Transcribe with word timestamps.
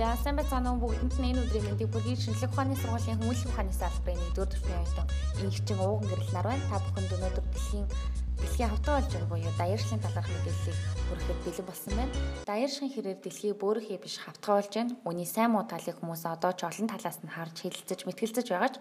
За 0.00 0.16
сайн 0.16 0.36
байцгаана 0.40 0.72
уу 0.72 0.80
бүгдэнд 0.80 1.12
нь 1.20 1.28
энэ 1.28 1.42
өдрийн 1.44 1.64
мэндийг 1.68 1.92
бүргийн 1.92 2.16
шинжлэх 2.16 2.48
ухааны 2.56 2.72
сургуулийн 2.80 3.20
хүмүүжлэх 3.20 3.52
ухааны 3.52 3.72
салбарын 3.76 4.32
1-р 4.32 4.48
төвийн 4.48 4.80
оюутан 4.80 5.06
инженер 5.44 5.76
ууган 5.84 6.08
гэрэл 6.08 6.32
нар 6.32 6.46
байна. 6.48 6.64
Та 6.72 6.80
бүхэнд 6.80 7.12
өнөөдөр 7.20 7.44
дэлхийн 7.52 7.86
дэлхийн 8.38 8.70
хавтаа 8.70 9.00
болж 9.00 9.10
байгаа 9.10 9.30
буюу 9.32 9.54
даяаршлын 9.58 10.04
талаарх 10.04 10.30
мэдээллийг 10.30 10.78
хүрэхэд 11.10 11.40
бэлэн 11.42 11.66
болсон 11.66 11.92
байна. 11.98 12.14
Даяаршин 12.46 12.88
хэрээр 12.92 13.18
дэлхий 13.18 13.52
бөөрөхий 13.58 13.98
биш 13.98 14.16
хавтгаа 14.22 14.54
болж 14.62 14.72
байна. 14.76 14.94
Үүний 15.02 15.26
сайн 15.26 15.50
муу 15.50 15.64
талыг 15.66 15.96
хүмүүс 15.98 16.22
одоо 16.30 16.52
ч 16.54 16.60
олон 16.68 16.86
талаас 16.86 17.18
нь 17.24 17.34
харж 17.34 17.56
хэлэлцэж 17.66 18.00
мэтгэлцэж 18.06 18.46
байгаа 18.46 18.70
ч 18.70 18.76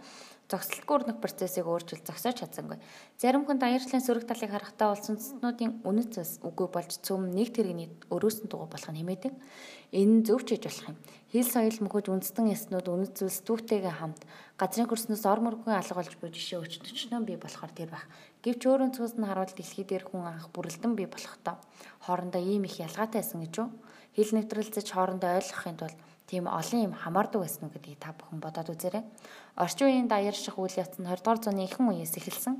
зогсолтгүй 0.49 0.95
өрнөх 0.97 1.17
процессыг 1.21 1.65
өөрчилж 1.69 2.03
зогсоож 2.09 2.41
чадсангүй. 2.41 2.81
Зарим 3.21 3.45
хүн 3.45 3.61
даяаршлын 3.61 4.01
сөрөг 4.01 4.25
талыг 4.25 4.49
харахтаа 4.49 4.97
бол 4.97 5.05
сүнслэтнүүдийн 5.05 5.85
үнэт 5.85 6.09
зэс 6.17 6.41
үгүй 6.41 6.67
болж 6.73 6.91
цөм 7.05 7.29
нэг 7.29 7.53
тэрэгний 7.53 7.93
өрөөсөн 8.09 8.49
дугуй 8.49 8.65
болох 8.65 8.89
нь 8.89 8.97
хэмээдэг. 8.97 9.33
Энэ 9.93 10.25
зөв 10.25 10.41
ч 10.49 10.57
хийж 10.57 10.65
болох 10.65 10.89
юм. 10.89 10.97
Хил 11.29 11.45
соёл 11.45 11.77
мөхөж 11.85 12.05
үндэстэн 12.09 12.49
яснууд 12.49 12.87
үнэт 12.89 13.13
зүйлс 13.21 13.45
түүхтэйгээ 13.45 13.93
хамт 14.01 14.25
газрын 14.57 14.89
хөрснөөс 14.89 15.25
ор 15.29 15.41
мөргөн 15.45 15.77
алга 15.77 16.01
болж 16.01 16.13
буй 16.17 16.33
жишээ 16.33 16.61
өчтөчнөө 16.65 17.21
бий 17.29 17.37
болохоор 17.37 17.69
тэр 17.69 17.93
байх. 17.93 18.09
Гэвч 18.39 18.61
өөрөнд 18.71 18.95
цус 18.95 19.19
нь 19.19 19.27
харуул 19.27 19.51
дэлхий 19.51 19.83
дээр 19.83 20.07
хүн 20.07 20.23
анх 20.23 20.47
бүрэлдэн 20.55 20.95
бий 20.95 21.11
болохдоо 21.11 21.59
хоорондоо 22.07 22.39
ийм 22.39 22.63
их 22.63 22.79
ялгаатай 22.79 23.19
байсан 23.19 23.43
гэж 23.43 23.55
үү? 23.59 23.67
Хил 24.15 24.31
нэвтрэлцэж 24.31 24.87
хоорондоо 24.95 25.35
ойлгохын 25.35 25.75
тулд 25.75 25.99
тийм 26.23 26.47
олон 26.47 26.79
юм 26.87 26.93
хамаардаг 26.95 27.43
байсан 27.43 27.67
уу 27.67 27.73
гэдгийг 27.75 27.99
та 27.99 28.15
бүхэн 28.15 28.39
бодоод 28.39 28.71
үзээрэй. 28.71 29.03
Орчин 29.59 29.87
үеийн 29.91 30.07
даяар 30.07 30.37
шиг 30.39 30.55
үйл 30.55 30.71
явц 30.71 30.95
нь 30.95 31.09
20 31.09 31.19
дугаар 31.19 31.39
зууны 31.43 31.67
ихэнх 31.67 31.91
үеэс 31.91 32.15
эхэлсэн. 32.15 32.55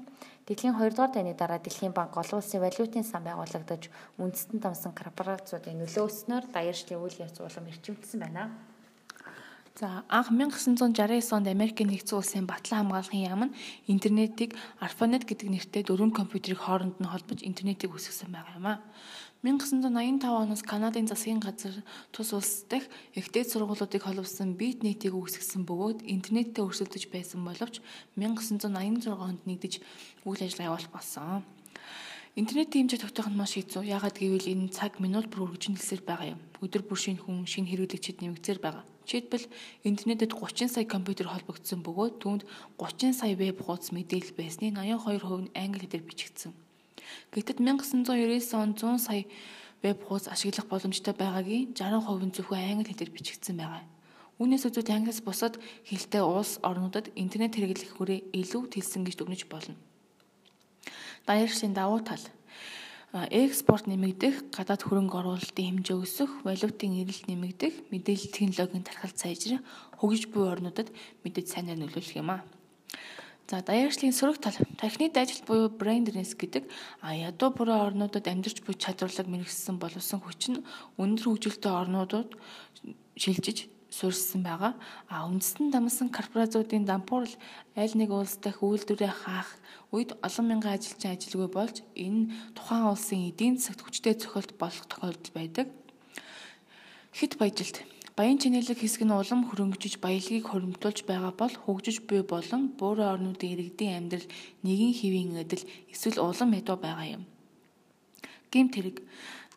Дэлхийн 0.50 0.76
2 0.76 1.00
дугаар 1.00 1.14
дайны 1.16 1.32
дараа 1.38 1.64
Дэлхийн 1.64 1.96
банк 1.96 2.18
олон 2.18 2.44
улсын 2.44 2.60
валютын 2.60 3.08
сан 3.08 3.24
байгуулагдаж 3.24 3.88
үндэстэн 4.20 4.60
тамсан 4.60 4.92
корпорациудын 4.92 5.80
нөлөөснөөр 5.80 6.46
даяаршлын 6.52 7.00
үйл 7.00 7.24
явц 7.24 7.38
улам 7.40 7.72
эрчимдсэн 7.72 8.20
байна. 8.20 8.52
За 9.76 10.04
анх 10.10 10.32
1969 10.32 11.34
онд 11.34 11.48
Америкийн 11.48 11.90
нэгдсэн 11.90 12.18
улсын 12.18 12.46
батлан 12.50 12.90
хамгаалахын 12.90 13.26
яам 13.28 13.44
нь 13.48 13.56
интернетийг 13.88 14.56
ARPANET 14.82 15.24
гэдэг 15.30 15.48
нэртэй 15.50 15.84
дөрвөн 15.86 16.12
компьютерийг 16.12 16.60
хооронд 16.64 16.98
нь 17.00 17.12
холбож 17.12 17.40
интернетийг 17.46 17.94
үүсгэсэн 17.94 18.32
байгаа 18.34 18.58
юм 18.58 18.68
а. 18.68 18.82
1985 19.44 20.28
оноос 20.28 20.64
Канадын 20.68 21.08
засгийн 21.08 21.40
газар 21.40 21.72
тус 22.12 22.34
улс 22.36 22.68
дахь 22.68 22.92
ихтэй 23.16 23.48
сургуулиудыг 23.48 24.04
холбосон 24.04 24.60
бит 24.60 24.84
нийтийг 24.84 25.16
үүсгэсэн 25.16 25.64
бөгөөд 25.64 26.04
интернеттэй 26.04 26.60
өрсөлдөж 26.60 27.08
байсан 27.08 27.48
боловч 27.48 27.80
1986 28.20 29.08
онд 29.16 29.42
нэгдэж 29.48 29.74
үйл 30.28 30.44
ажиллагаа 30.44 30.76
явуулах 30.76 30.92
болсон. 30.92 31.48
Интернетийн 32.36 32.92
хэмжээ 32.92 33.00
тогтоох 33.00 33.32
нь 33.32 33.40
маш 33.40 33.56
хэцүү. 33.56 33.88
Яагаад 33.88 34.20
гэвэл 34.20 34.52
энэ 34.52 34.76
цаг 34.76 35.00
минут 35.00 35.32
бүр 35.32 35.48
үргэлжлэн 35.48 35.80
нэлсээр 35.80 36.04
байгаа 36.04 36.36
юм. 36.36 36.42
Өдөр 36.60 36.84
бүр 36.84 37.00
шинэ 37.00 37.24
хүн, 37.24 37.48
шинэ 37.48 37.72
хэрэглэгчид 37.72 38.20
нэмэгдсээр 38.20 38.60
байгаа. 38.60 38.84
Жишээлбэл 39.10 39.50
интернетэд 39.90 40.38
30 40.38 40.70
сая 40.70 40.86
компьютер 40.86 41.34
холбогдсон 41.34 41.82
бөгөөд 41.82 42.22
түүнд 42.22 42.44
30 42.78 43.18
сая 43.18 43.34
веб 43.34 43.58
хуудас 43.58 43.90
мэдээлэл 43.90 44.38
байсны 44.38 44.70
82% 44.70 45.50
нь 45.50 45.54
англи 45.58 45.90
хэлээр 45.90 46.06
бичигдсэн. 46.06 46.54
Гэвч 47.34 47.58
1999 47.58 48.54
онд 48.54 48.78
100 48.78 49.02
сая 49.02 49.26
веб 49.82 49.98
хуудас 50.06 50.30
ашиглах 50.30 50.70
боломжтой 50.70 51.18
байгаагийн 51.18 51.74
60% 51.74 52.30
нь 52.30 52.36
зөвхөн 52.38 52.62
англи 52.70 52.94
хэлээр 52.94 53.16
бичигдсэн 53.18 53.58
байгаа. 53.58 53.82
Үүнээс 54.38 54.70
үзвэл 54.70 54.94
англиас 54.94 55.26
бусад 55.26 55.58
хэлтэй 55.90 56.22
улс 56.22 56.62
орнуудад 56.62 57.10
интернет 57.18 57.58
хэрэглэх 57.58 57.98
хүрээ 57.98 58.30
илүү 58.30 58.78
тэлсэн 58.78 59.10
гэж 59.10 59.18
дүгнэж 59.18 59.42
болно. 59.50 59.74
Даяаршийн 61.26 61.74
давуу 61.74 62.06
тал 62.06 62.22
экспорт 63.12 63.90
нэмэгдэх, 63.90 64.54
гадаад 64.54 64.86
хөрөнгө 64.86 65.18
оруулалтын 65.18 65.82
хэмжээ 65.82 65.98
өсөх, 65.98 66.30
валютын 66.46 66.94
эрэлт 67.02 67.26
нэмэгдэх, 67.26 67.90
мэдээлэл 67.90 68.30
технологийн 68.30 68.86
тархалт 68.86 69.18
сайжрах, 69.18 69.66
хөгжиж 69.98 70.30
буй 70.30 70.46
орнуудад 70.46 70.94
мэдээж 71.26 71.48
сайнаар 71.50 71.82
нөлөөлөх 71.82 72.22
юм 72.22 72.38
аа. 72.38 72.46
За 73.50 73.66
даяаршлын 73.66 74.14
сөрөг 74.14 74.38
тал 74.38 74.54
техник 74.78 75.18
ажил 75.18 75.42
буюу 75.50 75.74
бренднес 75.74 76.38
гэдэг 76.38 76.70
ядуу 77.02 77.50
бүрэн 77.50 77.82
орнуудад 77.82 78.30
амьдарч 78.30 78.62
буй 78.62 78.78
чадварлаг 78.78 79.26
мэрэгссэн 79.26 79.82
боловсон 79.82 80.22
хүч 80.22 80.54
нь 80.54 80.62
өндөр 81.02 81.34
хөгжилтэй 81.34 81.74
орнуудад 81.74 82.38
шилжиж 83.18 83.66
суурьсан 83.90 84.42
байгаа. 84.46 84.74
А 85.10 85.26
үндэстэн 85.28 85.74
дамсан 85.74 86.10
корпорациудын 86.14 86.86
дампуурл 86.86 87.34
аль 87.76 87.96
нэг 87.98 88.10
улс 88.14 88.38
дахь 88.38 88.62
үйлдвэрээ 88.62 89.14
хаах 89.26 89.50
үед 89.92 90.14
олон 90.22 90.46
мянган 90.48 90.78
ажилчин 90.78 91.14
ажилгүй 91.18 91.50
болж 91.50 91.82
энэ 91.98 92.30
тухайн 92.54 92.90
улсын 92.94 93.30
эдийн 93.30 93.58
засагт 93.58 93.82
хүчтэй 93.84 94.16
цохилт 94.18 94.54
болох 94.62 94.86
тохиолдол 94.88 95.34
байдаг. 95.34 95.68
Хэд 97.18 97.42
баяжилт 97.42 97.82
Баян 98.20 98.36
чинэлэг 98.36 98.84
хэсэг 98.84 99.08
нь 99.08 99.16
улам 99.16 99.48
хөрөнгөжиж 99.48 100.04
баялагийг 100.04 100.52
хоримтуулж 100.52 101.08
байгаа 101.08 101.32
бол 101.32 101.56
хөгжиж 101.56 102.04
буй 102.04 102.20
болон 102.28 102.76
буурын 102.76 103.16
орнуудын 103.16 103.56
иргэдийн 103.56 103.96
амьдрал 103.96 104.28
нэгэн 104.60 104.92
хэвийн 105.00 105.40
адил 105.40 105.64
эсвэл 105.88 106.20
улам 106.20 106.52
ядуу 106.52 106.76
байгаа 106.76 107.08
юм. 107.16 107.24
Гэмт 108.52 108.76
хэрэг 108.76 108.98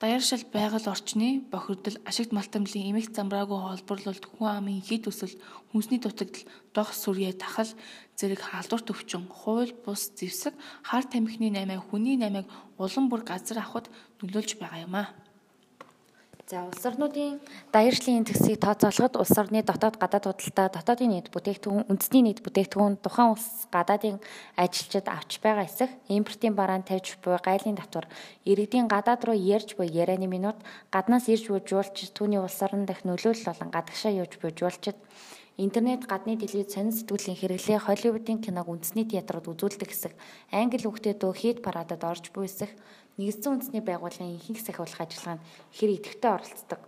Даяаршил 0.02 0.42
байгаль 0.52 0.90
орчны 0.90 1.46
бохирдол, 1.52 1.94
ашигт 2.02 2.32
малтамлын 2.34 2.90
эмх 2.90 3.14
замбраагүй 3.14 3.54
холбоорлолт, 3.54 4.26
хүн 4.34 4.48
амын 4.50 4.82
хід 4.82 5.06
өсөл, 5.06 5.38
хүнсний 5.70 6.02
дутагдал, 6.02 6.42
дох 6.74 6.90
сүрье 6.90 7.30
тахал 7.30 7.70
зэрэг 8.18 8.42
халдварт 8.42 8.90
өвчин, 8.90 9.30
хууль 9.30 9.70
бус 9.86 10.10
зэвсэг, 10.18 10.58
хар 10.82 11.06
тамхины 11.06 11.54
наймаа, 11.54 11.78
хүний 11.86 12.18
наймааг 12.18 12.50
улам 12.82 13.06
бүр 13.14 13.22
газар 13.22 13.62
авахд 13.62 13.94
нөлөөлж 14.18 14.58
байгаа 14.58 14.82
юм 14.82 14.94
аа. 14.98 15.06
За 16.52 16.68
улс 16.68 16.84
орнуудын 16.84 17.40
даяаршлын 17.72 18.28
төгсгийг 18.28 18.60
тооцоолоход 18.60 19.16
улс 19.16 19.32
орны 19.40 19.64
дотоод 19.64 19.96
гадаад 19.96 20.28
худалдаа, 20.28 20.68
дотоодын 20.68 21.08
нийт 21.08 21.32
бүтээгдэхүүн, 21.32 21.88
үндэсний 21.88 22.20
нийт 22.28 22.44
бүтээгдэхүүн 22.44 23.00
тухайн 23.00 23.32
улс 23.32 23.64
гадаадын 23.72 24.20
ажилчид 24.60 25.08
авч 25.08 25.40
байгаа 25.40 25.64
эсэх, 25.64 25.88
импортын 26.12 26.52
бараан 26.52 26.84
тавьж 26.84 27.16
буй 27.24 27.40
гайлын 27.40 27.80
татвар, 27.80 28.04
иргэдийн 28.44 28.84
гадаад 28.84 29.24
руу 29.24 29.32
ярьж 29.32 29.80
буй 29.80 29.88
ярианы 29.88 30.28
минут, 30.28 30.60
гаднаас 30.92 31.24
ирж 31.32 31.48
буй 31.48 31.64
жуулчид 31.64 32.12
түүний 32.12 32.44
улс 32.44 32.60
орон 32.60 32.84
дахь 32.84 33.08
нөлөөлөл 33.08 33.48
болон 33.48 33.72
гадагшаа 33.72 34.12
явж 34.12 34.36
буй 34.36 34.52
жуулчид 34.52 35.00
Интернет 35.60 36.08
гадны 36.08 36.40
телевиз 36.40 36.72
сонин 36.72 36.96
сэтгүүлийн 36.96 37.36
хэрэглээ 37.36 37.84
Холливуудын 37.84 38.40
киног 38.40 38.72
үндэсний 38.72 39.04
театрууд 39.04 39.52
үзүүлдэг 39.52 39.92
хэсэг, 39.92 40.16
англи 40.48 40.80
хүүхдүүд 40.80 41.22
хит 41.36 41.60
парадад 41.60 42.00
орж 42.08 42.32
буй 42.32 42.48
хэсэг, 42.48 42.72
нэгдсэн 43.20 43.52
үндэсний 43.52 43.84
байгууллагын 43.84 44.36
ихэнх 44.40 44.60
сахиулах 44.64 45.00
ажиллагаанд 45.04 45.42
хэр 45.76 45.90
идэвхтэй 46.00 46.30
оролцдог 46.32 46.80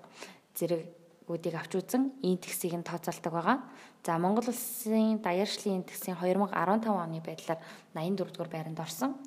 зэрэгүүдийг 0.56 1.54
авч 1.58 1.72
үзэн 1.76 2.16
энэ 2.24 2.40
тгсийг 2.40 2.74
нь 2.80 2.86
тооцоолдог 2.86 3.32
байгаа. 3.32 3.58
За 4.04 4.16
Монгол 4.16 4.48
улсын 4.48 5.20
даяаршлын 5.20 5.84
тгсийн 5.84 6.16
2015 6.16 6.88
оны 6.88 7.20
байдлаар 7.20 7.60
84 7.92 8.32
дугаар 8.32 8.50
байранд 8.52 8.80
орсон. 8.80 9.20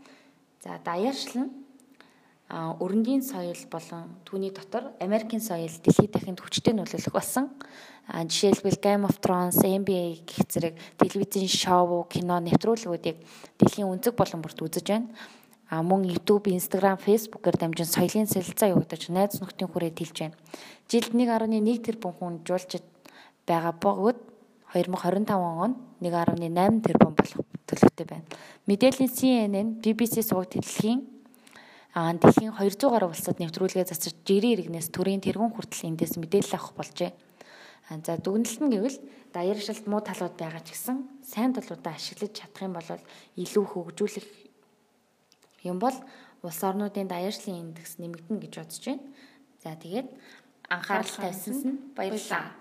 За 0.64 0.82
даяаршил 0.82 1.46
нь 1.46 1.52
өрөндийн 2.50 3.22
соёл 3.22 3.60
болон 3.70 4.18
түүний 4.26 4.56
дотор 4.56 4.96
Америкийн 5.04 5.44
соёл 5.44 5.70
дэлхийд 5.84 6.16
дахинд 6.16 6.40
хүчтэй 6.42 6.74
нөлөөлөх 6.74 7.14
болсон. 7.14 7.52
Жишээлбэл 8.08 8.80
Game 8.80 9.04
of 9.04 9.20
Thrones, 9.20 9.60
NBA 9.60 10.24
гэх 10.24 10.48
зэрэг 10.48 10.76
телевизийн 10.96 11.52
шоу, 11.52 12.08
кино, 12.08 12.40
нэвтрүүлгүүдийг 12.40 13.18
дэлхийн 13.60 13.92
өнцөг 13.92 14.16
болон 14.16 14.40
бүрт 14.40 14.64
үзэж 14.64 14.88
байна 14.88 15.12
а 15.70 15.84
мөн 15.84 16.08
YouTube, 16.08 16.48
Instagram, 16.48 16.98
Facebook-ээр 16.98 17.58
дамжин 17.60 17.86
соёлын 17.86 18.28
солилцоо 18.28 18.72
явагдаж 18.72 19.12
найз 19.12 19.40
нөхдийн 19.40 19.68
хүрээ 19.68 19.92
тэлж 19.92 20.16
байна. 20.16 20.38
Жилд 20.88 21.12
1.1 21.12 21.84
тэрбум 21.84 22.14
хүн 22.16 22.34
жуулчид 22.48 22.86
байгаа 23.44 23.76
бөгөөд 23.76 24.20
2025 24.72 25.28
онд 25.36 25.76
1.8 26.00 26.84
тэрбум 26.88 27.14
болох 27.20 27.44
төлөвтэй 27.68 28.06
байна. 28.08 28.28
Мэдээллийн 28.68 29.12
CNN, 29.12 29.68
BBC 29.84 30.24
суваг 30.24 30.52
дэлхийн 30.56 31.04
а 31.98 32.14
дэлхийн 32.14 32.54
200 32.56 32.94
гаруй 32.94 33.10
улсад 33.12 33.42
нэвтрүүлгээ 33.42 33.90
засаж 33.90 34.16
жирийн 34.24 34.56
иргэнээс 34.56 34.94
төрийн 34.94 35.20
тэргуун 35.20 35.52
хүртэл 35.52 35.92
эндээс 35.92 36.16
мэдээлэл 36.22 36.56
авах 36.56 36.78
болжээ. 36.78 37.12
За 37.90 38.20
дүгнэлт 38.20 38.62
нь 38.62 38.72
гэвэл 38.72 38.98
даяаршилт 39.34 39.88
муу 39.88 40.04
талууд 40.04 40.36
байгаа 40.38 40.62
ч 40.62 40.76
гэсэн 40.76 41.08
сайн 41.24 41.56
талуудаа 41.56 41.96
ашиглаж 41.96 42.32
чадах 42.36 42.64
юм 42.68 42.76
бол 42.76 42.86
илүү 43.40 43.66
хөгжүүлэх 43.66 44.47
юм 45.68 45.80
бол 45.80 45.96
улс 46.44 46.62
орнуудын 46.64 47.08
даяаршлын 47.08 47.72
индекс 47.72 47.98
нэмэгдэнэ 48.00 48.40
гэж 48.44 48.54
бодож 48.58 48.84
байна. 48.86 49.04
За 49.64 49.76
тэгээд 49.76 50.08
анхаарал 50.70 51.16
тавьсан 51.22 51.56
нь 51.64 51.80
баярлалаа. 51.96 52.52